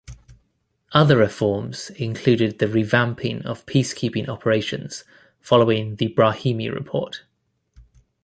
Other 0.93 1.15
reforms 1.15 1.91
included 1.91 2.57
the 2.57 2.65
revamping 2.65 3.45
of 3.45 3.67
peacekeeping 3.67 4.27
operations 4.29 5.03
following 5.41 5.97
the 5.97 6.07
Brahimi 6.11 6.73
Report. 6.73 7.21